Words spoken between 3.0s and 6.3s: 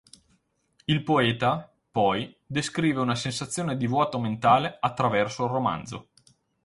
una sensazione di vuoto mentale attraverso il romanzo.